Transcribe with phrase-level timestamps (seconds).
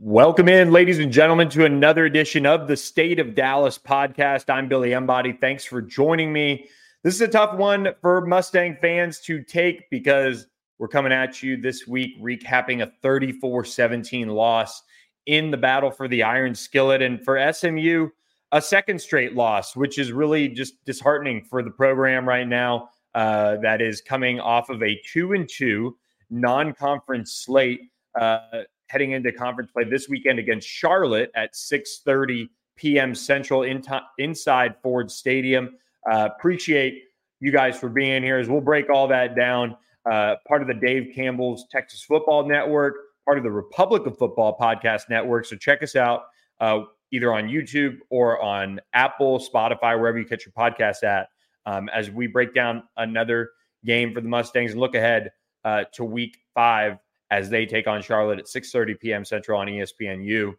[0.00, 4.48] Welcome in, ladies and gentlemen, to another edition of the State of Dallas podcast.
[4.48, 5.32] I'm Billy Embody.
[5.32, 6.68] Thanks for joining me.
[7.02, 10.46] This is a tough one for Mustang fans to take because
[10.78, 14.84] we're coming at you this week recapping a 34 17 loss
[15.26, 17.02] in the battle for the Iron Skillet.
[17.02, 18.08] And for SMU,
[18.52, 22.90] a second straight loss, which is really just disheartening for the program right now.
[23.16, 25.96] Uh, that is coming off of a two and two
[26.30, 27.80] non conference slate.
[28.18, 33.14] Uh, heading into conference play this weekend against Charlotte at 6:30 p.m.
[33.14, 35.76] Central in t- inside Ford Stadium.
[36.10, 37.04] Uh, appreciate
[37.40, 38.38] you guys for being here.
[38.38, 39.76] As we'll break all that down.
[40.10, 44.56] Uh, part of the Dave Campbell's Texas Football Network, part of the Republic of Football
[44.58, 45.44] Podcast Network.
[45.44, 46.22] So check us out
[46.60, 46.80] uh,
[47.12, 51.28] either on YouTube or on Apple, Spotify, wherever you catch your podcast at.
[51.66, 53.50] Um, as we break down another
[53.84, 55.30] game for the Mustangs and look ahead
[55.64, 56.98] uh, to Week Five
[57.30, 59.24] as they take on Charlotte at 6:30 p.m.
[59.24, 60.54] Central on ESPNU.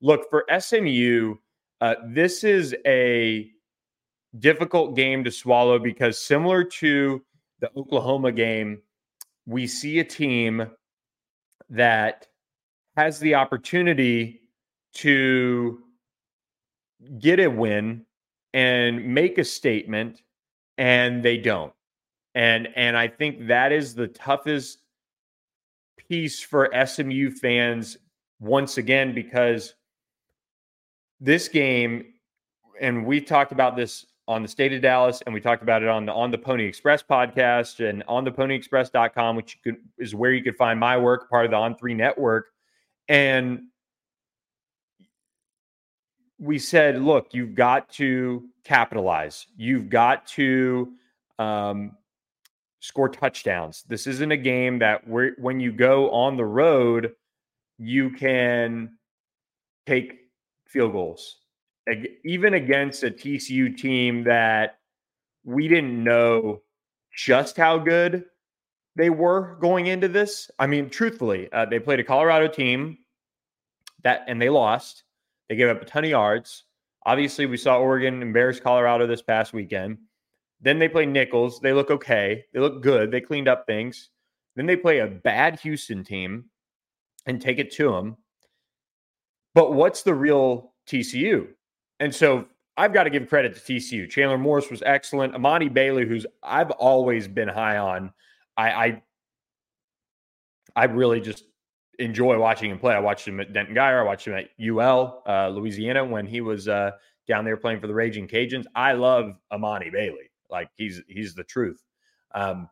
[0.00, 1.36] Look for SMU.
[1.80, 3.50] Uh, this is a
[4.38, 7.22] difficult game to swallow because similar to
[7.60, 8.82] the Oklahoma game,
[9.46, 10.66] we see a team
[11.70, 12.26] that
[12.96, 14.40] has the opportunity
[14.94, 15.80] to
[17.18, 18.04] get a win
[18.52, 20.22] and make a statement
[20.78, 21.72] and they don't.
[22.34, 24.81] And and I think that is the toughest
[26.08, 27.96] piece for SMU fans
[28.40, 29.74] once again because
[31.20, 32.04] this game,
[32.80, 35.88] and we talked about this on the state of Dallas, and we talked about it
[35.88, 40.32] on the on the Pony Express podcast and on the ponyexpress.com, which could, is where
[40.32, 42.46] you could find my work, part of the On Three Network.
[43.08, 43.64] And
[46.38, 49.46] we said, look, you've got to capitalize.
[49.56, 50.92] You've got to
[51.38, 51.96] um,
[52.82, 53.84] score touchdowns.
[53.88, 57.12] This isn't a game that where when you go on the road,
[57.78, 58.98] you can
[59.86, 60.18] take
[60.66, 61.36] field goals.
[62.24, 64.78] Even against a TCU team that
[65.44, 66.62] we didn't know
[67.16, 68.24] just how good
[68.96, 70.50] they were going into this.
[70.58, 72.98] I mean, truthfully, uh, they played a Colorado team
[74.02, 75.04] that and they lost.
[75.48, 76.64] They gave up a ton of yards.
[77.06, 79.98] Obviously, we saw Oregon embarrass Colorado this past weekend.
[80.62, 81.60] Then they play Nicholls.
[81.60, 82.44] They look okay.
[82.52, 83.10] They look good.
[83.10, 84.10] They cleaned up things.
[84.54, 86.44] Then they play a bad Houston team
[87.26, 88.16] and take it to them.
[89.54, 91.48] But what's the real TCU?
[92.00, 92.46] And so
[92.76, 94.08] I've got to give credit to TCU.
[94.08, 95.34] Chandler Morris was excellent.
[95.34, 98.12] Emani Bailey, who's I've always been high on,
[98.56, 99.02] I I,
[100.74, 101.44] I really just
[101.98, 102.94] enjoy watching him play.
[102.94, 104.00] I watched him at Denton Guyer.
[104.00, 106.92] I watched him at UL, uh, Louisiana, when he was uh,
[107.28, 108.64] down there playing for the Raging Cajuns.
[108.74, 110.30] I love Emani Bailey.
[110.52, 111.82] Like he's he's the truth.
[112.34, 112.68] Um,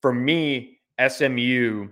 [0.00, 0.78] for me,
[1.08, 1.88] SMU,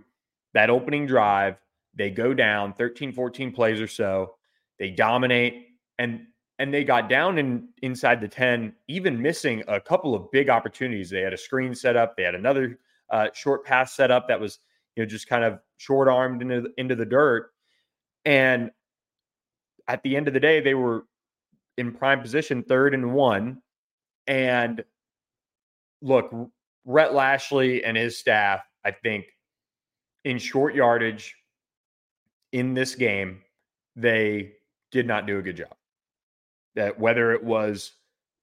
[0.54, 1.56] that opening drive,
[1.94, 4.36] they go down 13, 14 plays or so.
[4.78, 5.68] They dominate
[5.98, 6.26] and
[6.58, 11.08] and they got down in inside the 10, even missing a couple of big opportunities.
[11.08, 12.78] They had a screen set up, they had another
[13.10, 14.58] uh, short pass set up that was,
[14.94, 17.50] you know, just kind of short armed into, into the dirt.
[18.26, 18.70] And
[19.88, 21.06] at the end of the day, they were
[21.78, 23.62] in prime position, third and one.
[24.26, 24.84] And
[26.02, 26.32] look,
[26.84, 29.26] Rhett Lashlee and his staff, I think,
[30.24, 31.34] in short yardage
[32.52, 33.42] in this game,
[33.96, 34.52] they
[34.90, 35.74] did not do a good job.
[36.74, 37.92] That whether it was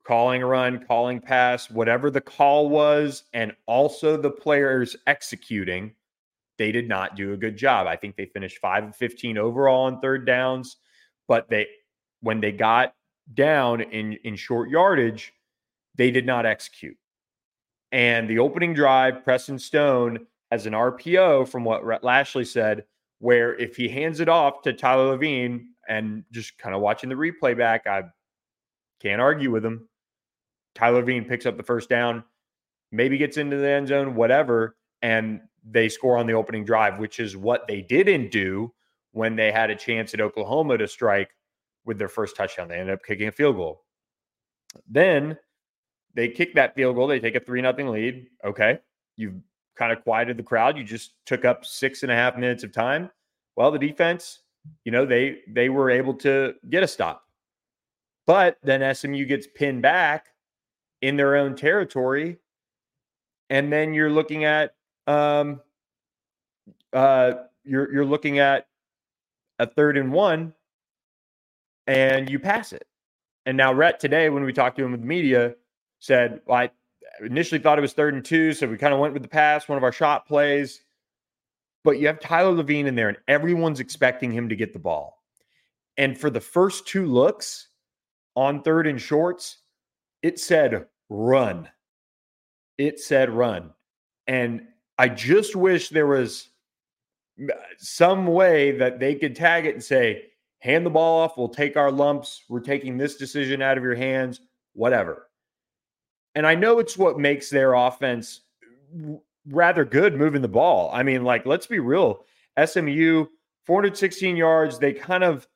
[0.05, 5.93] calling a run, calling pass, whatever the call was, and also the players executing,
[6.57, 7.87] they did not do a good job.
[7.87, 10.77] I think they finished 5 of 15 overall on third downs,
[11.27, 11.67] but they
[12.21, 12.93] when they got
[13.33, 15.33] down in in short yardage,
[15.95, 16.97] they did not execute.
[17.91, 22.85] And the opening drive, Preston Stone has an RPO from what Lashlee said,
[23.19, 27.15] where if he hands it off to Tyler Lavine and just kind of watching the
[27.15, 28.03] replay back, I
[29.01, 29.87] can't argue with him.
[30.75, 32.23] Tyler Lavine picks up the first down,
[32.91, 37.19] maybe gets into the end zone, whatever, and they score on the opening drive, which
[37.19, 38.73] is what they didn't do
[39.11, 41.31] when they had a chance at Oklahoma to strike
[41.85, 42.67] with their first touchdown.
[42.67, 43.83] They ended up kicking a field goal.
[44.87, 45.37] Then
[46.17, 47.05] they kick that field goal.
[47.05, 48.25] They take a three nothing lead.
[48.43, 48.79] Okay,
[49.15, 49.35] you've
[49.77, 50.75] kind of quieted the crowd.
[50.75, 53.11] You just took up six and a half minutes of time.
[53.55, 54.39] Well, the defense,
[54.83, 57.23] you know, they they were able to get a stop,
[58.25, 60.29] but then SMU gets pinned back
[61.03, 62.39] in their own territory,
[63.51, 64.73] and then you're looking at
[65.05, 65.61] um,
[66.93, 67.33] uh,
[67.63, 68.67] you're you're looking at
[69.59, 70.51] a third and one,
[71.85, 72.87] and you pass it.
[73.45, 75.53] And now Rhett today, when we talked to him with media,
[75.99, 76.71] said, well, I
[77.25, 79.67] initially thought it was third and two, so we kind of went with the pass,
[79.67, 80.83] one of our shot plays.
[81.83, 85.23] But you have Tyler Lavine in there, and everyone's expecting him to get the ball.
[85.97, 87.69] And for the first two looks
[88.35, 89.57] on third and shorts,
[90.21, 91.69] it said run.
[92.77, 93.71] It said run.
[94.27, 94.67] And
[94.97, 96.49] I just wish there was
[97.77, 100.25] some way that they could tag it and say,
[100.59, 101.37] hand the ball off.
[101.37, 102.43] We'll take our lumps.
[102.49, 104.41] We're taking this decision out of your hands,
[104.73, 105.26] whatever.
[106.37, 108.41] And I know it's what makes their offense
[109.47, 110.91] rather good moving the ball.
[110.93, 112.25] I mean, like, let's be real.
[112.63, 113.25] SMU,
[113.65, 114.77] 416 yards.
[114.77, 115.47] They kind of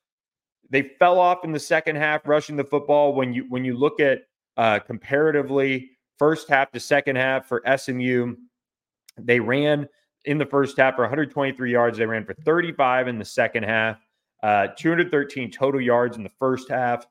[0.72, 3.14] they fell off in the second half rushing the football.
[3.14, 4.24] When you when you look at
[4.58, 8.34] uh, comparatively first half to second half for SMU,
[9.20, 9.88] they ran
[10.26, 12.00] in the first half for 123 yards.
[12.00, 14.00] They ran for 35 in the second half,
[14.42, 17.06] uh, 213 total yards in the first half,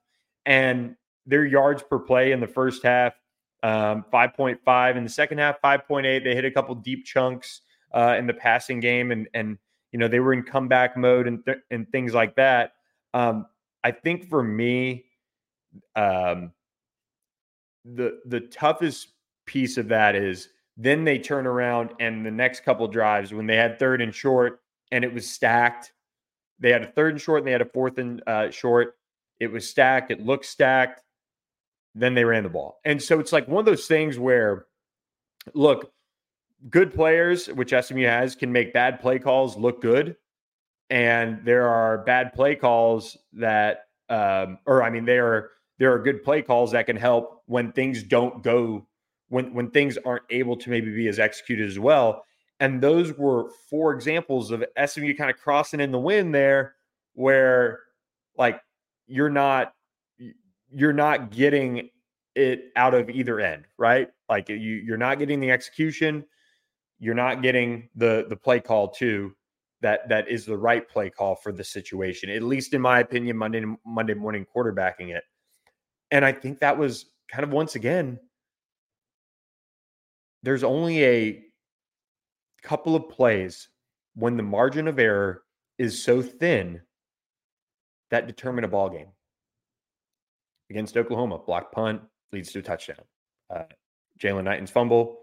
[0.45, 3.15] and their yards per play in the first half,
[3.62, 6.25] um, 5.5 in the second half, 5.8.
[6.25, 7.62] They hit a couple deep chunks
[7.95, 9.59] uh, in the passing game, and and
[9.93, 12.73] you know they were in comeback mode and th- and things like that.
[13.15, 13.47] Um,
[13.83, 15.05] I think for me,
[15.97, 16.53] um,
[17.85, 19.09] the the toughest
[19.47, 23.57] piece of that is then they turn around and the next couple drives when they
[23.57, 24.61] had third and short
[24.93, 25.93] and it was stacked.
[26.59, 28.97] They had a third and short and they had a fourth and uh, short.
[29.41, 30.11] It was stacked.
[30.11, 31.03] It looked stacked.
[31.95, 32.81] Then they ran the ball.
[32.85, 34.67] And so it's like one of those things where,
[35.55, 35.93] look,
[36.69, 40.17] good players, which SMU has, can make bad play calls look good.
[40.89, 45.99] And there are bad play calls that, um, or I mean, there are there are
[45.99, 48.87] good play calls that can help when things don't go
[49.29, 52.25] when when things aren't able to maybe be as executed as well.
[52.59, 56.75] And those were four examples of SMU kind of crossing in the wind there,
[57.15, 57.81] where
[58.37, 58.61] like
[59.07, 59.73] you're not
[60.73, 61.91] you're not getting
[62.35, 64.09] it out of either end, right?
[64.29, 66.25] Like you you're not getting the execution,
[66.99, 69.35] you're not getting the the play call too
[69.83, 72.31] that that is the right play call for the situation.
[72.31, 75.25] At least in my opinion, Monday Monday morning quarterbacking it.
[76.11, 78.19] And I think that was kind of once again
[80.43, 81.45] there's only a
[82.63, 83.69] couple of plays
[84.15, 85.43] when the margin of error
[85.79, 86.81] is so thin
[88.11, 89.09] that determine a ball game.
[90.71, 92.01] Against Oklahoma, block punt
[92.33, 93.05] leads to a touchdown.
[93.55, 93.65] Uh,
[94.19, 95.19] Jaylan Knighton's fumble,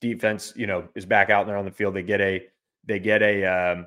[0.00, 1.94] defense, you know, is back out there on the field.
[1.94, 2.46] They get a,
[2.84, 3.86] they get a, um,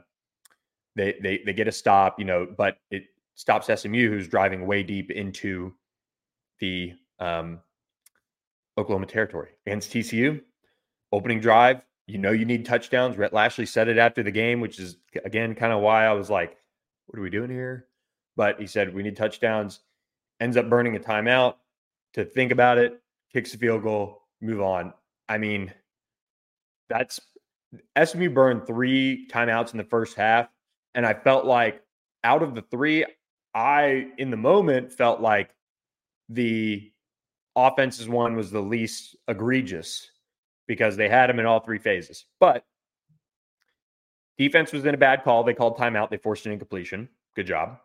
[0.96, 3.04] they they they get a stop, you know, but it
[3.36, 5.74] stops SMU, who's driving way deep into
[6.60, 7.60] the um,
[8.78, 10.42] Oklahoma territory against TCU
[11.14, 13.18] opening drive, you know you need touchdowns.
[13.18, 16.30] Rhett Lashlee said it after the game, which is again kind of why I was
[16.30, 16.58] like,
[17.06, 17.86] what are we doing here?
[18.36, 19.80] But he said we need touchdowns.
[20.40, 21.56] Ends up burning a timeout
[22.14, 23.02] to think about it,
[23.32, 24.94] kicks a field goal, move on.
[25.30, 25.74] I mean,
[26.90, 27.20] that's
[28.02, 30.48] SMU burned three timeouts in the first half.
[30.96, 31.82] And I felt like
[32.24, 33.06] out of the three,
[33.56, 35.56] I, in the moment, felt like
[36.30, 36.92] the
[37.56, 40.10] offense's one was the least egregious
[40.68, 42.26] because they had him in all three phases.
[42.40, 42.66] But
[44.38, 45.44] defense was in a bad call.
[45.44, 46.10] They called timeout.
[46.10, 47.10] They forced an incompletion.
[47.36, 47.80] Good job.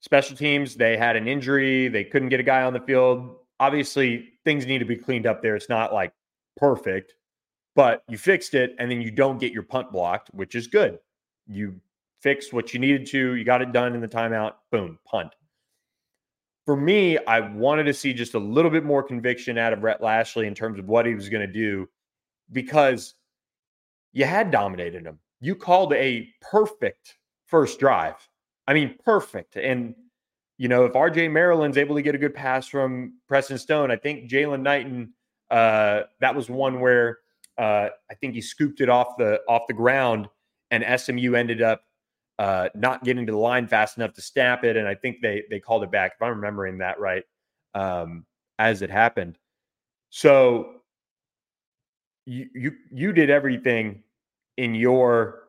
[0.00, 1.88] Special teams, they had an injury.
[1.88, 3.36] They couldn't get a guy on the field.
[3.60, 5.56] Obviously, things need to be cleaned up there.
[5.56, 6.12] It's not like
[6.56, 7.14] perfect,
[7.74, 10.98] but you fixed it and then you don't get your punt blocked, which is good.
[11.46, 11.80] You
[12.20, 13.34] fixed what you needed to.
[13.34, 14.54] You got it done in the timeout.
[14.70, 15.32] Boom, punt
[16.68, 20.02] for me, I wanted to see just a little bit more conviction out of Rhett
[20.02, 21.88] Lashlee in terms of what he was going to do
[22.52, 23.14] because
[24.12, 25.18] you had dominated him.
[25.40, 28.16] You called a perfect first drive.
[28.68, 29.56] I mean, perfect.
[29.56, 29.94] And,
[30.58, 33.96] you know, if RJ Maryland's able to get a good pass from Preston Stone, I
[33.96, 35.14] think Jaylan Knighton,
[35.50, 37.18] uh, that was one where
[37.56, 40.28] uh, I think he scooped it off the off the ground
[40.70, 41.82] and SMU ended up
[42.38, 45.44] uh, not getting to the line fast enough to snap it, and I think they
[45.50, 47.24] they called it back if I'm remembering that right
[47.74, 48.26] um,
[48.58, 49.38] as it happened.
[50.10, 50.82] So
[52.26, 54.02] you you you did everything
[54.56, 55.48] in your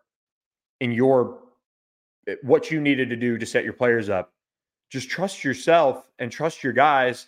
[0.79, 1.41] in your
[2.29, 4.33] Eh, what you needed to do to set your players up.
[4.89, 7.27] Just trust yourself and trust your guys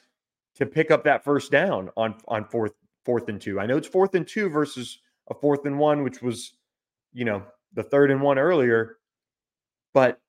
[0.55, 2.73] to pick up that first down on on fourth
[3.05, 3.59] fourth and two.
[3.59, 6.53] I know it's fourth and two versus a fourth and one, which was
[7.13, 7.43] you know
[7.73, 8.97] the third and one earlier
[9.93, 10.19] but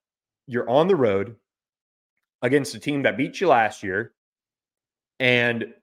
[0.47, 1.35] you're on the road
[2.41, 4.13] against a team that beat you last year.
[5.19, 5.73] And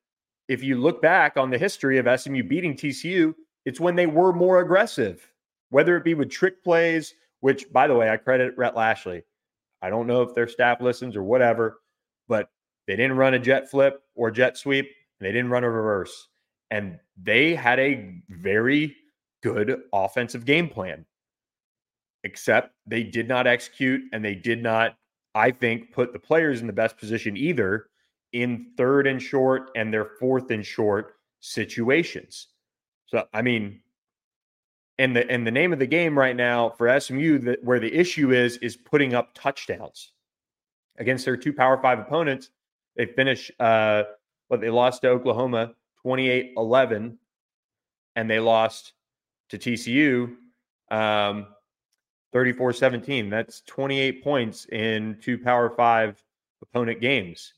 [0.48, 4.32] if you look back on the history of SMU beating TCU, it's when they were
[4.32, 5.26] more aggressive,
[5.70, 9.22] whether it be with trick plays, which, by the way, I credit Rhett Lashlee.
[9.82, 11.80] I don't know if their staff listens or whatever,
[12.28, 12.50] but
[12.86, 14.86] they didn't run a jet flip or jet sweep.
[15.18, 16.28] and they didn't run a reverse.
[16.70, 18.96] And they had a very
[19.42, 21.06] good offensive game plan
[22.22, 24.96] except they did not execute and they did not
[25.34, 27.86] I think, put the players in the best position either
[28.32, 32.48] in third and short and their fourth and short situations.
[33.06, 33.80] So, I mean,
[35.00, 37.92] and the and the name of the game right now for SMU that where the
[37.92, 40.12] issue is is putting up touchdowns
[40.98, 42.50] against their two Power Five opponents.
[42.96, 44.04] They finish uh
[44.48, 45.72] what they lost to Oklahoma
[46.04, 47.16] 28-11
[48.16, 48.92] and they lost
[49.48, 50.36] to TCU
[50.90, 51.46] um
[52.34, 53.30] 34-17.
[53.30, 56.22] That's 28 points in two Power 5
[56.62, 57.54] opponent games.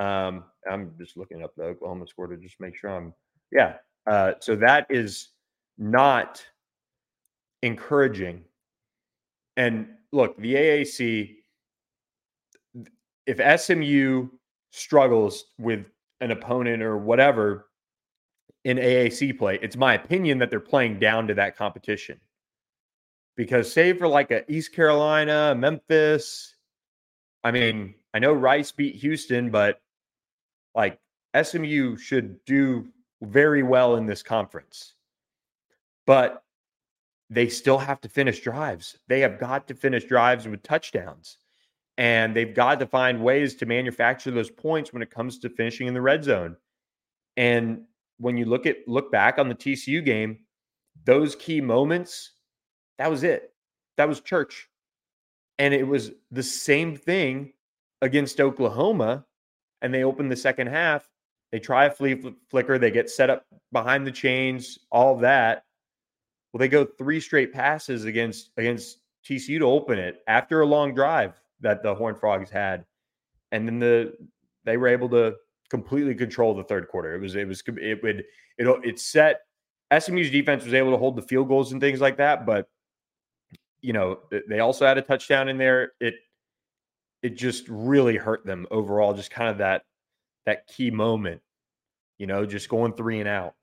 [0.00, 3.12] Um I'm just looking up the Oklahoma score to just make sure I'm
[3.52, 3.74] yeah.
[4.06, 5.28] Uh so that is
[5.76, 6.42] not
[7.62, 8.44] encouraging.
[9.56, 11.36] And look, the AAC,
[13.26, 14.28] if SMU
[14.70, 15.86] struggles with
[16.20, 17.66] an opponent or whatever
[18.64, 22.20] in AAC play, it's my opinion that they're playing down to that competition.
[23.36, 26.54] Because save for like a East Carolina, Memphis,
[27.44, 29.80] I mean, I know Rice beat Houston, but
[30.74, 30.98] like
[31.40, 32.88] SMU should do
[33.22, 34.94] very well in this conference.
[36.06, 36.42] But
[37.28, 38.98] they still have to finish drives.
[39.08, 41.38] They have got to finish drives with touchdowns.
[41.98, 45.88] And they've got to find ways to manufacture those points when it comes to finishing
[45.88, 46.56] in the red zone.
[47.36, 47.84] And
[48.18, 50.38] when you look at look back on the TCU game,
[51.04, 52.32] those key moments,
[52.98, 53.52] that was it.
[53.96, 54.68] That was church.
[55.58, 57.52] And it was the same thing
[58.02, 59.24] against Oklahoma.
[59.82, 61.08] And they open the second half.
[61.50, 62.78] They try a flea flicker.
[62.78, 65.64] They get set up behind the chains, all that.
[66.52, 70.94] Well, they go three straight passes against against TCU to open it after a long
[70.94, 72.84] drive that the Horned Frogs had,
[73.52, 74.14] and then the
[74.64, 75.34] they were able to
[75.70, 77.14] completely control the third quarter.
[77.14, 78.24] It was it was it would
[78.58, 79.40] it it set
[79.96, 82.68] SMU's defense was able to hold the field goals and things like that, but
[83.80, 85.92] you know they also had a touchdown in there.
[86.00, 86.14] It
[87.22, 89.14] it just really hurt them overall.
[89.14, 89.82] Just kind of that
[90.46, 91.40] that key moment,
[92.18, 93.54] you know, just going three and out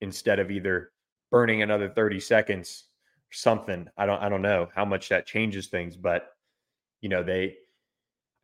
[0.00, 0.90] instead of either
[1.30, 2.84] burning another 30 seconds
[3.30, 3.88] or something.
[3.96, 6.28] I don't I don't know how much that changes things, but
[7.00, 7.56] you know, they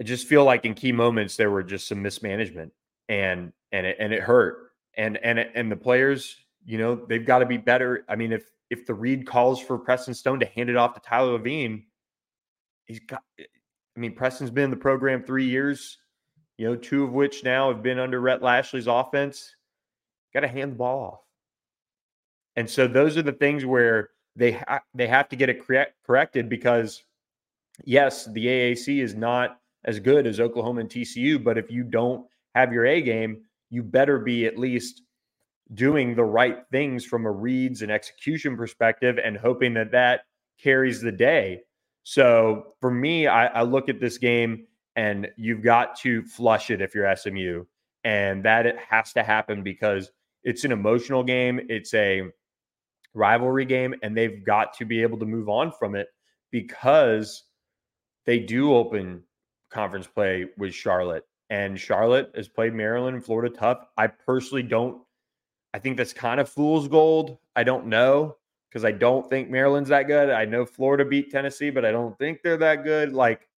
[0.00, 2.72] I just feel like in key moments there were just some mismanagement
[3.08, 4.72] and and it and it hurt.
[4.96, 8.04] And and and the players, you know, they've got to be better.
[8.08, 11.00] I mean, if if the read calls for Preston Stone to hand it off to
[11.00, 11.84] Tyler Lavine,
[12.84, 13.44] he's got eh,
[13.96, 15.98] I mean, Preston's been in the program three years,
[16.56, 19.54] you know, two of which now have been under Rhett Lashlee's offense.
[20.32, 21.20] Got to hand the ball off.
[22.56, 25.96] And so those are the things where they ha- they have to get it correct-
[26.06, 27.04] corrected because
[27.84, 32.26] yes, the AAC is not as good as Oklahoma and TCU, but if you don't
[32.54, 35.02] have your A game, you better be at least
[35.74, 40.22] doing the right things from a reads and execution perspective and hoping that that
[40.58, 41.62] carries the day.
[42.04, 44.66] So for me, I, I look at this game
[44.96, 47.64] and you've got to flush it if you're SMU.
[48.04, 50.10] And that it has to happen because
[50.42, 51.60] it's an emotional game.
[51.68, 52.22] It's a
[53.14, 56.08] rivalry game and they've got to be able to move on from it
[56.50, 57.44] because
[58.26, 59.22] they do open
[59.70, 63.84] conference play with Charlotte and Charlotte has played Maryland and Florida tough.
[63.96, 65.02] I personally don't
[65.74, 67.38] I think that's kind of fool's gold.
[67.56, 68.36] I don't know
[68.68, 70.30] because I don't think Maryland's that good.
[70.30, 73.12] I know Florida beat Tennessee, but I don't think they're that good.
[73.12, 73.48] Like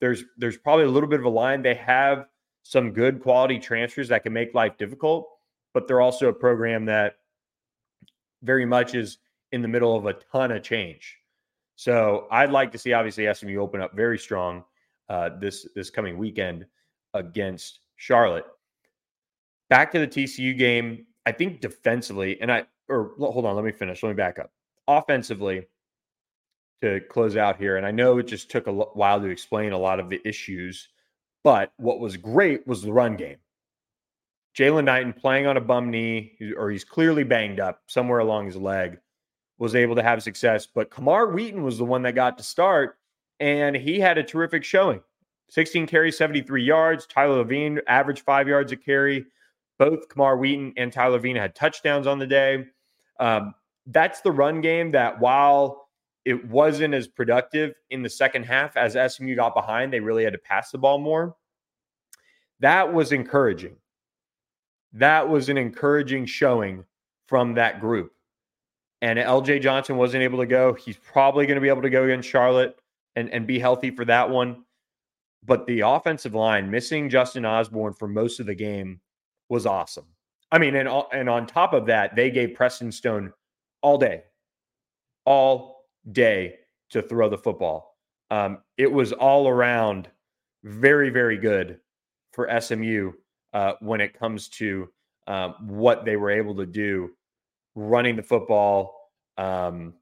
[0.00, 1.62] there's there's probably a little bit of a line.
[1.62, 2.26] They have
[2.62, 5.28] some good quality transfers that can make life difficult,
[5.72, 7.16] but they're also a program that
[8.42, 9.18] very much is
[9.52, 11.16] in the middle of a ton of change.
[11.76, 14.64] So I'd like to see obviously SMU open up very strong
[15.08, 16.66] uh, this this coming weekend
[17.14, 18.44] against Charlotte.
[19.68, 23.72] Back to the TCU game, I think defensively, and I or hold on, let me
[23.72, 24.02] finish.
[24.02, 24.52] Let me back up.
[24.88, 25.66] Offensively,
[26.82, 29.78] to close out here, and I know it just took a while to explain a
[29.78, 30.88] lot of the issues,
[31.44, 33.36] but what was great was the run game.
[34.56, 38.56] Jaylan Knighton playing on a bum knee, or he's clearly banged up somewhere along his
[38.56, 38.98] leg,
[39.58, 40.66] was able to have success.
[40.66, 42.98] But Camar Wheaton was the one that got to start,
[43.38, 45.00] and he had a terrific showing
[45.50, 47.06] 16 carries, 73 yards.
[47.06, 49.26] Tyler Lavine averaged five yards a carry.
[49.78, 52.66] Both Camar Wheaton and Tyler Lavine had touchdowns on the day.
[53.18, 53.54] Um,
[53.86, 55.88] that's the run game that while
[56.24, 60.32] it wasn't as productive in the second half as SMU got behind, they really had
[60.32, 61.36] to pass the ball more.
[62.60, 63.76] That was encouraging
[64.92, 66.84] that was an encouraging showing
[67.26, 68.12] from that group.
[69.02, 70.74] And LJ Johnson wasn't able to go.
[70.74, 72.78] He's probably going to be able to go against Charlotte
[73.16, 74.64] and, and be healthy for that one.
[75.44, 79.00] But the offensive line, missing Justin Osborne for most of the game,
[79.48, 80.06] was awesome.
[80.52, 83.32] I mean, and, and on top of that, they gave Preston Stone
[83.82, 84.24] all day,
[85.24, 86.56] all day
[86.90, 87.96] to throw the football.
[88.30, 90.08] Um, it was all around
[90.64, 91.80] very, very good
[92.32, 93.12] for SMU
[93.52, 94.88] uh, when it comes to
[95.26, 97.10] um, what they were able to do
[97.74, 99.94] running the football, um,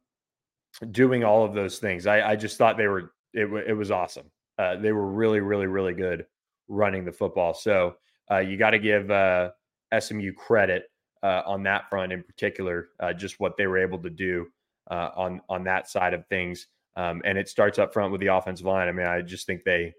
[0.90, 2.06] doing all of those things.
[2.06, 4.30] I, I just thought they were, it, it was awesome.
[4.58, 6.26] Uh, they were really, really, really good
[6.68, 7.54] running the football.
[7.54, 7.96] So
[8.30, 9.50] uh, you got to give uh,
[9.98, 10.90] SMU credit
[11.22, 14.46] uh, on that front in particular, uh, just what they were able to do
[14.90, 16.66] on on that side of things.
[16.96, 18.88] Um, and it starts up front with the offensive line.
[18.88, 19.94] I mean, I just think they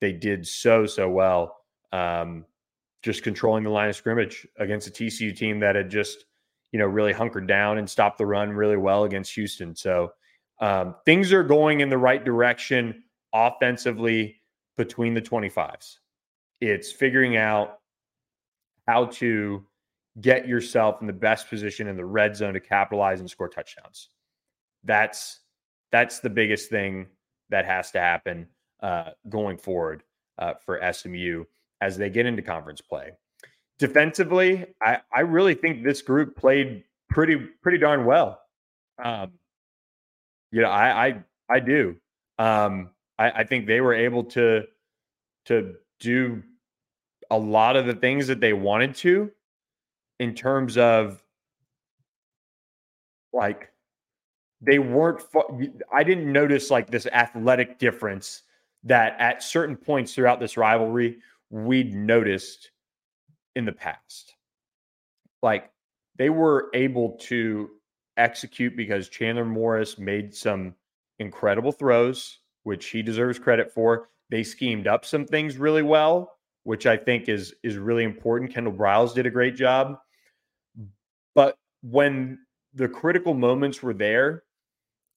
[0.00, 1.56] they did so so well,
[1.92, 2.44] um,
[3.02, 6.24] just controlling the line of scrimmage against a TCU team that had just
[6.72, 9.74] you know really hunkered down and stopped the run really well against Houston.
[9.74, 10.12] So
[10.60, 14.40] um, things are going in the right direction offensively
[14.76, 15.98] between the 25s.
[16.60, 17.78] It's figuring out
[18.86, 19.64] how to
[20.20, 24.08] get yourself in the best position in the red zone to capitalize and score touchdowns.
[24.84, 25.40] That's
[25.92, 27.06] that's the biggest thing
[27.50, 28.48] that has to happen
[28.82, 30.02] uh, going forward
[30.38, 31.44] uh, for SMU
[31.80, 33.12] as they get into conference play.
[33.78, 38.40] Defensively, I, I really think this group played pretty pretty darn well.
[39.02, 39.32] Um,
[40.50, 41.96] you know, I I, I do.
[42.38, 44.64] Um, I, I think they were able to
[45.46, 46.42] to do
[47.30, 49.30] a lot of the things that they wanted to
[50.18, 51.22] in terms of
[53.32, 53.70] like
[54.60, 55.22] they weren't
[55.92, 58.42] i didn't notice like this athletic difference
[58.82, 61.18] that at certain points throughout this rivalry
[61.50, 62.70] we'd noticed
[63.56, 64.34] in the past.
[65.42, 65.70] Like
[66.16, 67.70] they were able to
[68.16, 70.74] execute because chandler morris made some
[71.20, 74.08] incredible throws which he deserves credit for.
[74.30, 76.38] They schemed up some things really well
[76.68, 78.52] which i think is is really important.
[78.52, 79.98] Kendal briles did a great job.
[81.34, 82.40] But when
[82.74, 84.42] the critical moments were there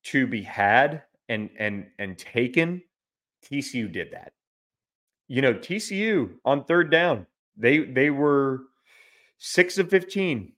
[0.06, 2.82] to be had and and and taken,
[3.44, 4.32] TCU did that.
[5.32, 8.63] You know, TCU on third down, they they were
[9.38, 10.52] six of 15.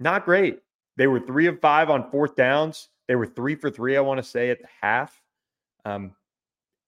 [0.00, 0.58] Not great.
[0.98, 2.90] They were three of five on fourth downs.
[3.08, 5.18] They were three for three, I want to say, at the half.
[5.86, 6.12] Um,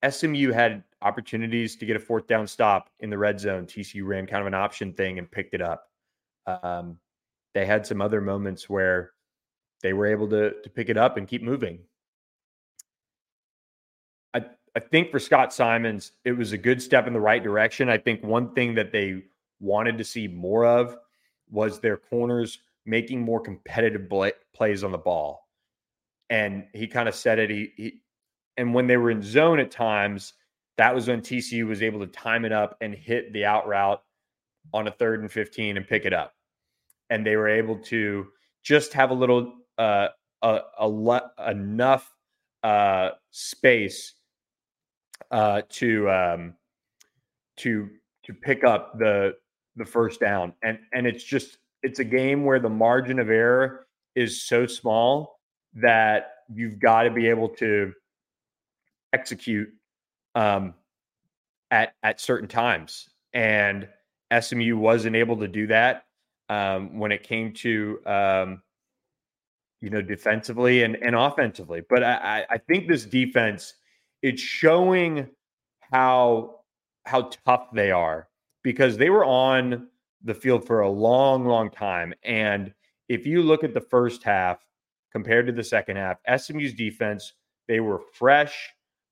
[0.07, 3.65] SMU had opportunities to get a fourth down stop in the red zone.
[3.65, 5.89] TCU ran kind of an option thing and picked it up.
[6.47, 6.99] Um,
[7.55, 9.13] they had some other moments where
[9.81, 11.79] they were able to to pick it up and keep moving.
[14.77, 17.89] I think for Scott Symons, it was a good step in the right direction.
[17.89, 19.23] I think one thing that they
[19.61, 20.97] wanted to see more of
[21.51, 24.11] was their corners making more competitive
[24.53, 25.49] plays on the ball.
[26.29, 27.51] And he kind of said it.
[27.51, 28.01] He, he
[28.57, 30.35] and when they were in zone at times,
[30.77, 34.03] that was when TCU was able to time it up and hit the out route
[34.73, 36.35] on a third and 15 and pick it up
[37.11, 38.27] and they were able to
[38.63, 40.09] just have a little uh,
[40.43, 42.15] a, a le- enough
[42.63, 44.15] uh, space
[45.31, 46.55] uh, to um,
[47.57, 47.89] to
[48.25, 49.35] to pick up the
[49.77, 53.87] the first down, and and it's just it's a game where the margin of error
[54.15, 55.41] is so small
[55.75, 57.93] that you've got to be able to
[59.13, 59.69] execute
[60.35, 60.75] um,
[61.71, 63.89] at at certain times, and
[64.41, 66.05] SMU wasn't able to do that
[66.49, 68.63] um, when it came to um,
[69.81, 71.83] you know defensively and, and offensively.
[71.89, 73.75] But I, I think this defense
[74.25, 75.29] it's showing
[75.93, 76.61] how
[77.05, 78.27] how tough they are
[78.63, 79.89] because they were on
[80.23, 82.15] the field for a long, long time.
[82.25, 82.73] And
[83.11, 84.65] if you look at the first half
[85.13, 87.35] compared to the second half, SMU's defense
[87.69, 88.71] they were fresh.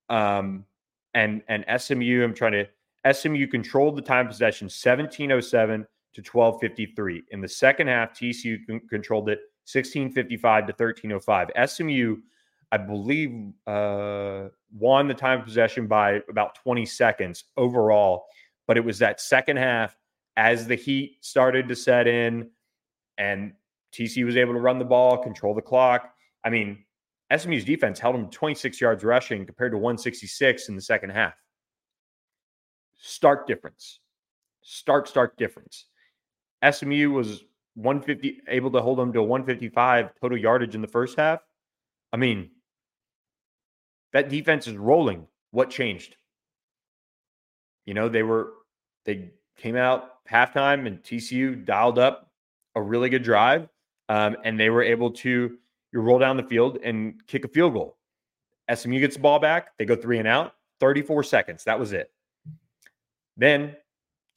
[0.08, 0.64] Um,
[1.12, 2.64] and and SMU, I'm trying
[3.04, 7.24] to SMU controlled the time possession 1707 to 1253.
[7.32, 8.56] In the second half, TCU
[8.88, 11.68] controlled it 1655 to 1305.
[11.68, 12.16] SMU,
[12.72, 18.24] I believe, uh, won the time of possession by about 20 seconds overall,
[18.66, 19.96] but it was that second half
[20.38, 22.48] as the heat started to set in
[23.18, 23.52] and
[23.92, 26.14] TC was able to run the ball, control the clock.
[26.44, 26.82] I mean,
[27.36, 31.34] SMU's defense held them 26 yards rushing compared to 166 in the second half.
[32.98, 34.00] Stark difference.
[34.62, 35.86] Stark, stark difference.
[36.70, 41.18] SMU was 150 able to hold them to a 155 total yardage in the first
[41.18, 41.40] half.
[42.12, 42.50] I mean,
[44.12, 45.26] that defense is rolling.
[45.50, 46.16] What changed?
[47.86, 48.52] You know, they were
[49.04, 52.30] they came out halftime and TCU dialed up
[52.74, 53.68] a really good drive,
[54.08, 55.58] um, and they were able to
[55.92, 57.96] you roll down the field and kick a field goal.
[58.72, 59.76] SMU gets the ball back.
[59.76, 60.54] They go three and out.
[60.80, 61.64] 34 seconds.
[61.64, 62.10] That was it.
[63.36, 63.76] Then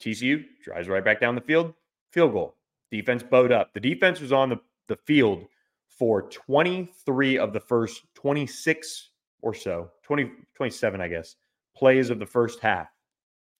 [0.00, 1.74] TCU drives right back down the field,
[2.12, 2.54] field goal.
[2.90, 3.72] Defense bowed up.
[3.74, 4.58] The defense was on the,
[4.88, 5.46] the field
[5.88, 9.10] for 23 of the first 26
[9.42, 11.36] or so, 20, 27, I guess,
[11.76, 12.88] plays of the first half.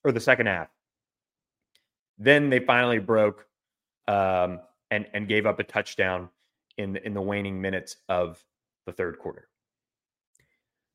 [0.05, 0.69] or the second half.
[2.19, 3.47] Then they finally broke
[4.09, 4.61] um,
[4.91, 6.29] and and gave up a touchdown
[6.79, 8.43] in in the waning minutes of
[8.87, 9.49] the third quarter.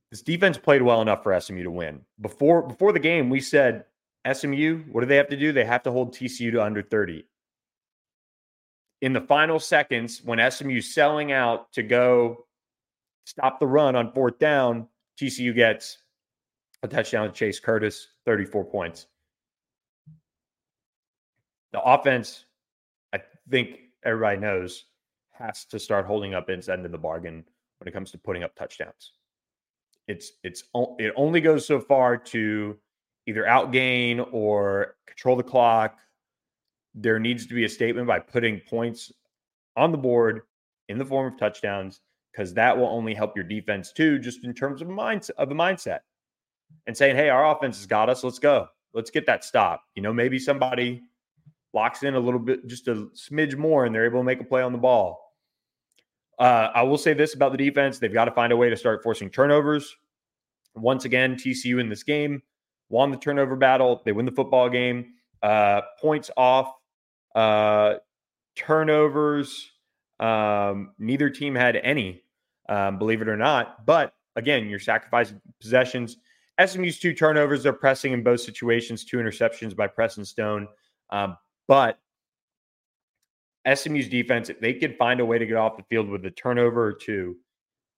[0.10, 2.02] This defense played well enough for SMU to win.
[2.20, 3.86] Before before the game, we said
[4.32, 5.52] SMU, what do they have to do?
[5.52, 7.26] They have to hold TCU to under 30.
[9.02, 12.46] In the final seconds, when SMU's selling out to go
[13.32, 14.86] stop the run on fourth down,
[15.17, 16.00] TCU gets
[16.84, 19.08] a touchdown to Chase Curtis, 34 points.
[21.72, 22.44] The offense,
[23.13, 24.84] I think everybody knows,
[25.32, 27.46] has to start holding up its end of the bargain
[27.80, 29.13] when it comes to putting up touchdowns.
[30.10, 30.65] It's it's
[31.00, 32.78] it only goes so far to
[33.28, 36.00] either outgain or control the clock.
[36.94, 39.10] There needs to be a statement by putting points
[39.78, 40.41] on the board
[40.89, 44.54] in the form of touchdowns because that will only help your defense too, just in
[44.54, 46.00] terms of mindset of the mindset
[46.88, 48.24] and saying, "Hey, our offense has got us.
[48.24, 48.67] Let's go.
[48.94, 51.02] Let's get that stop." You know, maybe somebody
[51.74, 54.46] locks in a little bit, just a smidge more, and they're able to make a
[54.46, 55.36] play on the ball.
[56.39, 58.78] Uh, I will say this about the defense: they've got to find a way to
[58.78, 59.96] start forcing turnovers.
[60.76, 62.41] Once again, TCU in this game
[62.91, 64.02] won the turnover battle.
[64.06, 65.13] They win the football game.
[65.41, 66.72] Uh, points off,
[67.34, 67.96] uh,
[68.56, 69.72] turnovers.
[70.22, 72.24] Um, neither team had any,
[72.70, 73.86] um, believe it or not.
[73.86, 76.18] But again, you're sacrificing possessions.
[76.64, 77.64] SMU's two turnovers.
[77.64, 79.04] They're pressing in both situations.
[79.04, 80.68] Two interceptions by Preston Stone.
[81.10, 82.00] Um, but
[83.72, 86.32] SMU's defense, if they could find a way to get off the field with a
[86.32, 87.38] turnover or two,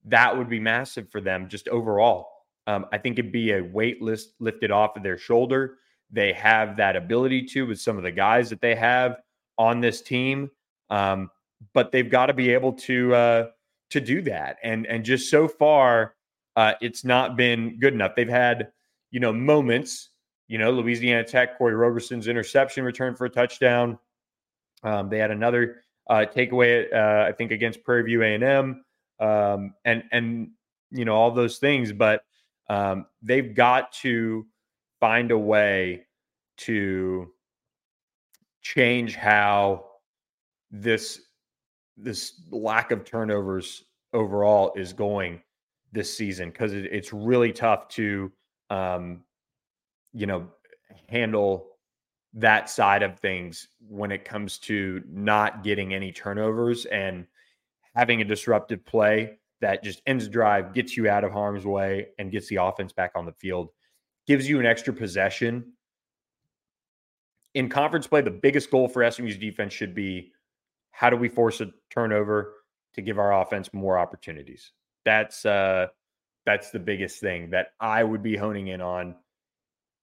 [0.05, 2.29] that would be massive for them just overall.
[2.67, 5.77] Um, I think it'd be a weight list lifted off of their shoulder.
[6.11, 9.17] They have that ability to with some of the guys that they have
[9.57, 10.49] on this team,
[10.89, 11.29] um,
[11.73, 13.47] but they've got to be able to uh,
[13.89, 14.57] to do that.
[14.63, 16.15] And and just so far,
[16.55, 18.13] uh, it's not been good enough.
[18.15, 18.71] They've had
[19.11, 20.09] you know moments.
[20.47, 23.97] You know, Louisiana Tech, Corey Roberson's interception return for a touchdown.
[24.83, 28.85] Um, they had another uh, takeaway, uh, I think, against Prairie View A and M,
[29.19, 30.49] um, and and
[30.91, 31.93] you know all those things.
[31.93, 32.23] But
[32.69, 34.45] um, they've got to
[34.99, 36.05] find a way
[36.57, 37.31] to
[38.61, 39.85] change how
[40.71, 41.21] this
[41.97, 45.41] this lack of turnovers overall is going
[45.91, 48.31] this season because it, it's really tough to
[48.69, 49.21] um,
[50.13, 50.47] you know
[51.07, 51.69] handle
[52.33, 57.27] that side of things when it comes to not getting any turnovers and
[57.95, 62.07] having a disruptive play that just ends the drive, gets you out of harm's way,
[62.19, 63.69] and gets the offense back on the field.
[64.27, 65.71] Gives you an extra possession.
[67.53, 70.32] In conference play, the biggest goal for SMU's defense should be
[70.93, 72.53] how do we force a turnover
[72.93, 74.71] to give our offense more opportunities?
[75.03, 75.87] That's uh
[76.45, 79.15] that's the biggest thing that I would be honing in on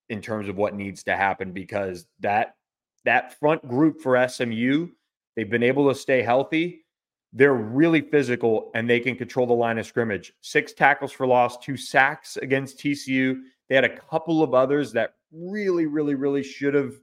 [0.09, 2.57] in terms of what needs to happen because that
[3.05, 4.89] that front group for SMU,
[5.35, 6.85] they've been able to stay healthy
[7.33, 10.33] they're really physical and they can control the line of scrimmage.
[10.41, 13.41] Six tackles for loss, two sacks against TCU.
[13.69, 16.95] They had a couple of others that really, really, really should have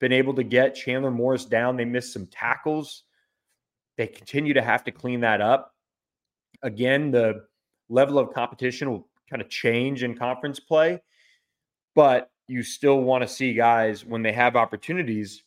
[0.00, 1.76] been able to get Chandler Morris down.
[1.76, 3.04] They missed some tackles.
[3.96, 5.74] They continue to have to clean that up.
[6.62, 7.44] Again, the
[7.88, 11.02] level of competition will kind of change in conference play,
[11.94, 15.42] but you still want to see guys when they have opportunities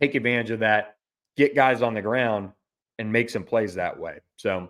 [0.00, 0.96] take advantage of that,
[1.36, 2.50] get guys on the ground
[2.98, 4.18] and make some plays that way.
[4.36, 4.68] So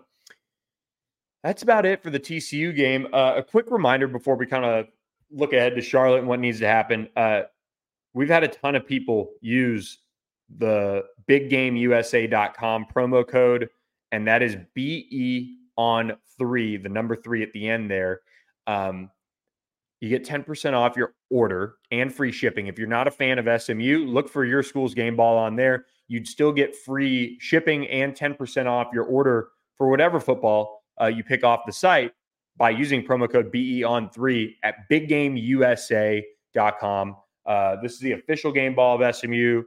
[1.43, 3.07] that's about it for the TCU game.
[3.13, 4.87] Uh, a quick reminder before we kind of
[5.31, 7.09] look ahead to Charlotte and what needs to happen.
[7.15, 7.43] Uh,
[8.13, 9.99] we've had a ton of people use
[10.57, 13.69] the biggameusa.com promo code,
[14.11, 18.21] and that is BE on three, the number three at the end there.
[18.67, 19.09] Um,
[20.01, 22.67] you get 10% off your order and free shipping.
[22.67, 25.85] If you're not a fan of SMU, look for your school's game ball on there
[26.07, 31.23] you'd still get free shipping and 10% off your order for whatever football uh, you
[31.23, 32.11] pick off the site
[32.57, 37.15] by using promo code BE on 3 at biggameusa.com.
[37.45, 39.63] Uh, this is the official game ball of SMU,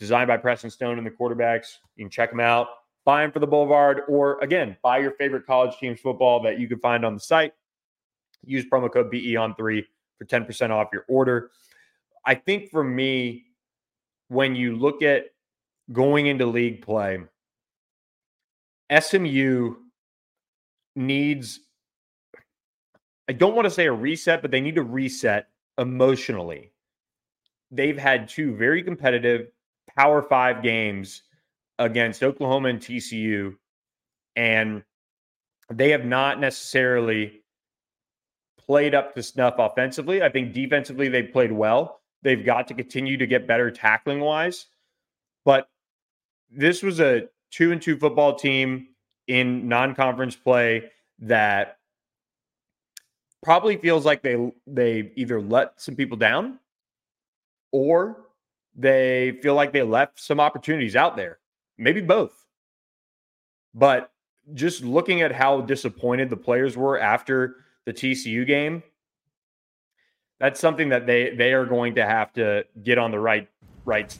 [0.00, 1.76] designed by Preston Stone and the quarterbacks.
[1.94, 2.68] You can check them out,
[3.04, 6.66] buy them for the Boulevard, or again, buy your favorite college team's football that you
[6.66, 7.52] can find on the site.
[8.44, 9.86] Use promo code BE on 3
[10.18, 11.50] for 10% off your order.
[12.24, 13.44] I think for me,
[14.28, 15.26] when you look at
[15.92, 17.18] going into league play,
[18.98, 19.74] SMU
[20.96, 21.60] needs,
[23.28, 26.72] I don't want to say a reset, but they need to reset emotionally.
[27.70, 29.48] They've had two very competitive
[29.96, 31.22] Power Five games
[31.78, 33.56] against Oklahoma and TCU,
[34.36, 34.82] and
[35.72, 37.42] they have not necessarily
[38.58, 40.22] played up to snuff offensively.
[40.22, 44.66] I think defensively they played well, They've got to continue to get better tackling wise.
[45.44, 45.68] But
[46.50, 48.88] this was a two and two football team
[49.26, 51.78] in non conference play that
[53.42, 56.58] probably feels like they they either let some people down
[57.72, 58.26] or
[58.74, 61.38] they feel like they left some opportunities out there.
[61.78, 62.46] Maybe both.
[63.74, 64.12] But
[64.54, 68.82] just looking at how disappointed the players were after the TCU game,
[70.38, 73.48] that's something that they they are going to have to get on the right
[73.84, 74.16] right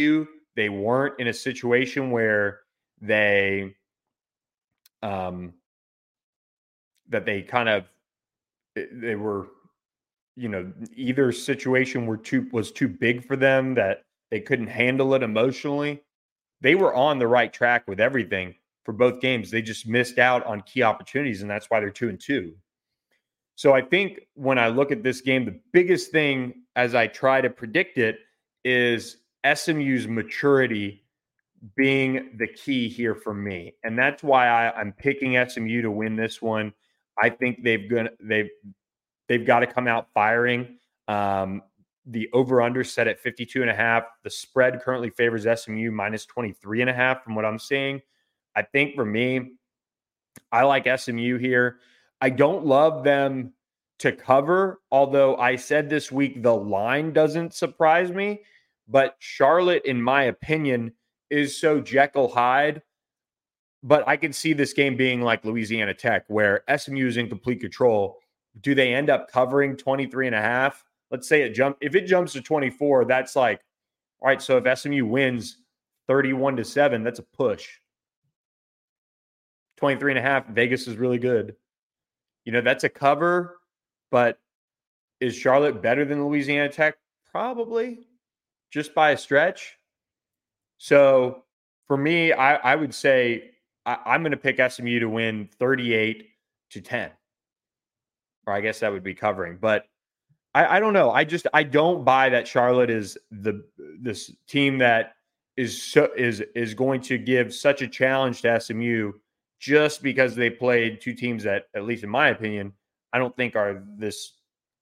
[0.00, 0.26] you.
[0.56, 2.60] They weren't in a situation where
[3.00, 3.74] they
[5.02, 5.54] um
[7.08, 7.84] that they kind of
[8.76, 9.48] eh, they were
[10.36, 15.14] you know either situation were too was too big for them that they couldn't handle
[15.14, 16.02] it emotionally
[16.60, 20.44] they were on the right track with everything for both games they just missed out
[20.46, 22.54] on key opportunities and that's why they're 2 and 2
[23.56, 27.40] so i think when i look at this game the biggest thing as i try
[27.40, 28.18] to predict it
[28.64, 29.16] is
[29.54, 31.04] SMU's maturity
[31.76, 33.74] being the key here for me.
[33.84, 36.72] And that's why I, I'm picking SMU to win this one.
[37.22, 38.50] I think they've gonna they've
[39.28, 40.78] they've got to come out firing.
[41.08, 41.62] Um,
[42.06, 44.04] the over under set at 52 and a half.
[44.24, 48.00] The spread currently favors SMU minus 23 and a half from what I'm seeing.
[48.56, 49.52] I think for me,
[50.50, 51.78] I like SMU here.
[52.20, 53.52] I don't love them
[54.00, 58.40] to cover, although I said this week the line doesn't surprise me.
[58.90, 60.92] But Charlotte, in my opinion,
[61.30, 62.82] is so Jekyll Hyde.
[63.82, 67.60] But I can see this game being like Louisiana Tech, where SMU is in complete
[67.60, 68.18] control.
[68.60, 70.84] Do they end up covering 23 and a half?
[71.10, 73.62] Let's say it jump if it jumps to 24, that's like,
[74.20, 75.58] all right, so if SMU wins
[76.08, 77.68] 31 to 7, that's a push.
[79.78, 81.54] 23 and a half, Vegas is really good.
[82.44, 83.60] You know, that's a cover,
[84.10, 84.38] but
[85.20, 86.96] is Charlotte better than Louisiana Tech?
[87.30, 88.09] Probably
[88.70, 89.76] just by a stretch.
[90.78, 91.44] So
[91.86, 93.50] for me, I, I would say
[93.84, 96.28] I, am going to pick SMU to win 38
[96.70, 97.10] to 10.
[98.46, 99.58] Or I guess that would be covering.
[99.60, 99.86] But
[100.54, 101.10] I, I don't know.
[101.10, 103.64] I just I don't buy that Charlotte is the
[104.00, 105.14] this team that
[105.56, 109.12] is so is is going to give such a challenge to SMU
[109.60, 112.72] just because they played two teams that, at least in my opinion,
[113.12, 114.32] I don't think are this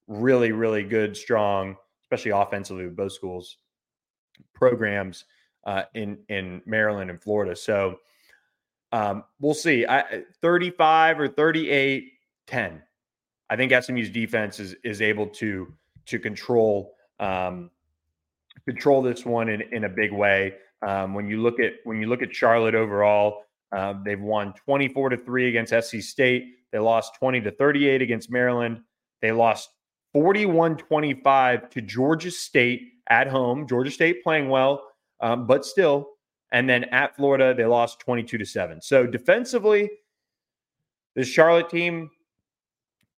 [0.07, 3.57] really, really good, strong, especially offensively with both schools
[4.55, 5.24] programs
[5.64, 7.55] uh, in in Maryland and Florida.
[7.55, 7.98] So
[8.92, 9.87] um, we'll see.
[9.87, 12.12] I, 35 or 38,
[12.46, 12.83] 10.
[13.51, 15.72] I think SMU's defense is is able to
[16.07, 17.70] to control um,
[18.66, 20.55] control this one in, in a big way.
[20.87, 25.11] Um, when you look at when you look at Charlotte overall, uh, they've won 24
[25.11, 26.44] to three against SC State.
[26.72, 28.81] They lost 20 to 38 against Maryland.
[29.20, 29.70] They lost
[30.12, 33.66] 41 25 to Georgia State at home.
[33.66, 34.85] Georgia State playing well.
[35.21, 36.11] um, but still.
[36.53, 38.81] And then at Florida, they lost 22 to 7.
[38.81, 39.90] So defensively,
[41.14, 42.11] the Charlotte team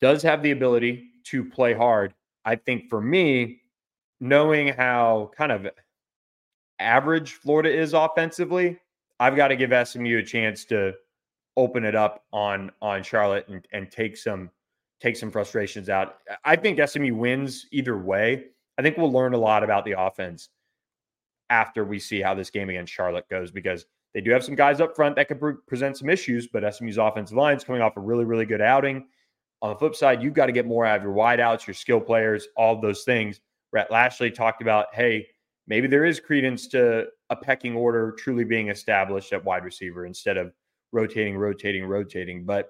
[0.02, 2.14] does have the ability to play hard.
[2.46, 3.62] I think for me,
[4.20, 5.68] knowing how kind of
[6.80, 8.80] average Florida is offensively,
[9.20, 10.94] I've got to give SMU a chance to
[11.58, 14.50] open it up on on Charlotte and, and take some
[15.02, 16.18] take some frustrations out.
[16.46, 18.46] I think SMU wins either way.
[18.80, 20.48] I think we'll learn a lot about the offense
[21.50, 24.80] after we see how this game against Charlotte goes because they do have some guys
[24.80, 27.98] up front that could pre- present some issues, but SMU's offensive line is coming off
[27.98, 29.06] a really, really good outing.
[29.62, 32.00] On the flip side, you've got to get more out of your wideouts, your skill
[32.00, 33.42] players, all those things.
[33.74, 35.28] Rhett Lashlee talked about, hey,
[35.68, 40.38] maybe there is credence to a pecking order truly being established at wide receiver instead
[40.38, 40.54] of
[40.94, 42.46] rotating, rotating, rotating.
[42.46, 42.70] But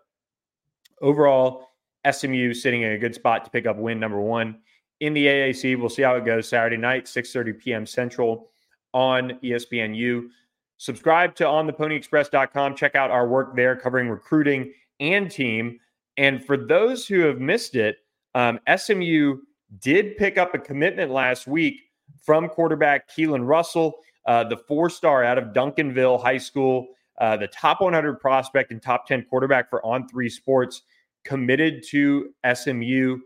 [1.04, 1.67] overall,
[2.10, 4.58] SMU sitting in a good spot to pick up win number one
[4.99, 5.79] in the AAC.
[5.79, 7.85] We'll see how it goes Saturday night, 6:30 p.m.
[7.85, 8.49] Central
[8.93, 10.29] on ESPNU.
[10.77, 12.75] Subscribe to ontheponyexpress.com.
[12.75, 15.79] Check out our work there covering recruiting and team.
[16.17, 17.97] And for those who have missed it,
[18.35, 19.39] um, SMU
[19.79, 21.81] did pick up a commitment last week
[22.23, 26.88] from quarterback Keelon Russell, uh, the four star out of Duncanville High School,
[27.19, 30.83] uh, the top 100 prospect and top 10 quarterback for On Three Sports,
[31.23, 33.19] committed to SMU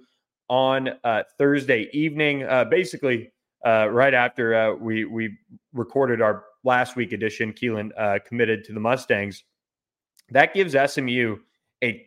[0.49, 2.43] on uh, Thursday evening.
[2.43, 3.31] Uh, basically,
[3.65, 5.37] uh, right after uh, we we
[5.73, 9.43] recorded our last week edition, Keelon uh, committed to the Mustangs.
[10.29, 11.37] That gives SMU
[11.83, 12.05] a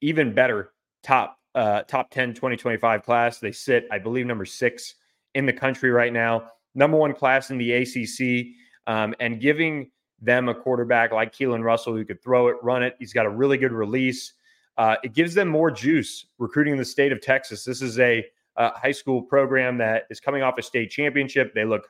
[0.00, 3.38] even better top uh, top 10 2025 class.
[3.38, 4.94] They sit, I believe, number six
[5.34, 8.46] in the country right now, number one class in the ACC,
[8.86, 12.96] um, and giving them a quarterback like Keelon Russell who could throw it, run it.
[12.98, 14.32] He's got a really good release.
[14.76, 17.64] Uh, it gives them more juice recruiting the state of Texas.
[17.64, 18.24] This is a
[18.56, 21.54] uh, high school program that is coming off a state championship.
[21.54, 21.88] They look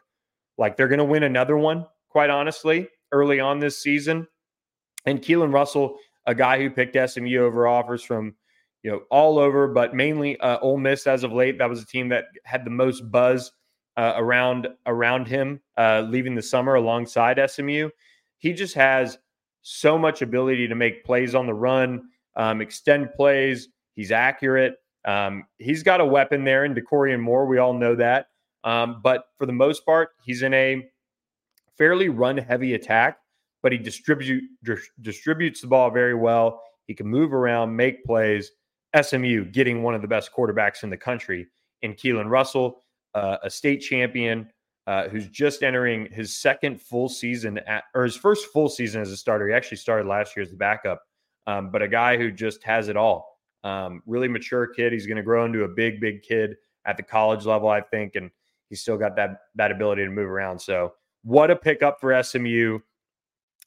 [0.58, 4.26] like they're going to win another one, quite honestly, early on this season.
[5.06, 8.34] And Keelon Russell, a guy who picked SMU over offers from
[8.82, 11.58] you know all over, but mainly uh, Ole Miss as of late.
[11.58, 13.52] That was a team that had the most buzz
[13.96, 17.88] uh, around around him uh, leaving the summer alongside SMU.
[18.38, 19.18] He just has
[19.62, 23.68] so much ability to make plays on the run, um, extend plays.
[23.94, 24.76] He's accurate.
[25.04, 27.46] Um, he's got a weapon there in Dakorien Moore.
[27.46, 28.26] We all know that.
[28.64, 30.88] Um, but for the most part, he's in a
[31.76, 33.18] fairly run heavy attack,
[33.62, 34.42] but he distribute,
[35.02, 36.62] distributes the ball very well.
[36.86, 38.50] He can move around, make plays.
[39.00, 41.48] SMU getting one of the best quarterbacks in the country
[41.82, 44.48] in Keelon Russell, uh, a state champion
[44.86, 49.10] uh, who's just entering his second full season at, or his first full season as
[49.10, 49.48] a starter.
[49.48, 51.02] He actually started last year as the backup,
[51.46, 53.38] um, but a guy who just has it all.
[53.64, 54.92] Um, really mature kid.
[54.92, 58.14] He's going to grow into a big, big kid at the college level, I think,
[58.14, 58.30] and
[58.68, 60.58] he's still got that that ability to move around.
[60.58, 62.78] So, what a pickup for SMU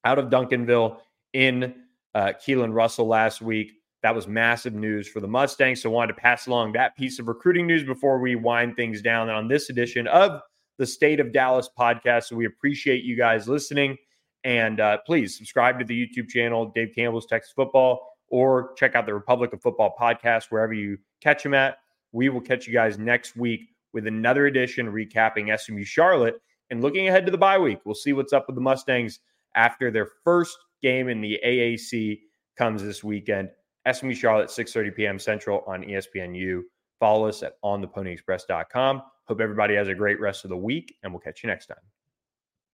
[0.04, 1.00] out of Duncanville
[1.34, 1.74] in
[2.14, 3.72] uh, Keelon Russell last week.
[4.04, 5.82] That was massive news for the Mustangs.
[5.82, 9.30] So, wanted to pass along that piece of recruiting news before we wind things down
[9.30, 10.42] on this edition of
[10.78, 12.26] the State of Dallas podcast.
[12.26, 13.98] So, we appreciate you guys listening.
[14.44, 19.06] And uh, please subscribe to the YouTube channel, Dave Campbell's Texas Football or check out
[19.06, 21.78] the Republic of Football podcast wherever you catch them at.
[22.12, 27.08] We will catch you guys next week with another edition recapping SMU Charlotte and looking
[27.08, 27.80] ahead to the bye week.
[27.86, 29.20] We'll see what's up with the Mustangs
[29.56, 32.20] after their first game in the AAC
[32.58, 33.50] comes this weekend.
[33.92, 35.20] SMU Charlotte, 6:30 p.m.
[35.20, 36.62] Central on ESPNU.
[37.00, 39.02] Follow us at ontheponyexpress.com.
[39.26, 41.78] Hope everybody has a great rest of the week, and we'll catch you next time.